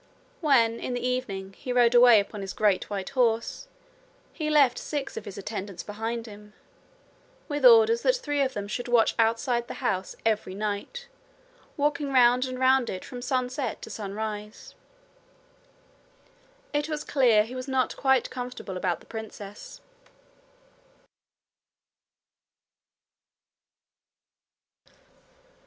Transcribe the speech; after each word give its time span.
When 0.39 0.79
in 0.79 0.95
the 0.95 1.05
evening 1.07 1.53
he 1.53 1.71
rode 1.71 1.93
away 1.93 2.19
upon 2.19 2.41
his 2.41 2.53
great 2.53 2.89
white 2.89 3.09
horse, 3.09 3.67
he 4.33 4.49
left 4.49 4.79
six 4.79 5.15
of 5.15 5.25
his 5.25 5.37
attendants 5.37 5.83
behind 5.83 6.25
him, 6.25 6.53
with 7.47 7.63
orders 7.63 8.01
that 8.01 8.15
three 8.15 8.41
of 8.41 8.53
them 8.55 8.67
should 8.67 8.87
watch 8.87 9.13
outside 9.19 9.67
the 9.67 9.75
house 9.75 10.15
every 10.25 10.55
night, 10.55 11.07
walking 11.77 12.11
round 12.11 12.45
and 12.45 12.57
round 12.57 12.89
it 12.89 13.05
from 13.05 13.21
sunset 13.21 13.79
to 13.83 13.91
sunrise. 13.91 14.73
It 16.73 16.89
was 16.89 17.03
clear 17.03 17.43
he 17.43 17.53
was 17.53 17.67
not 17.67 17.95
quite 17.95 18.31
comfortable 18.31 18.77
about 18.77 19.01
the 19.01 19.05
princess. 19.05 19.81